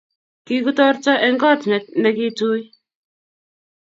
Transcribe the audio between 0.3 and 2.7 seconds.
kigotorto eng koot negituy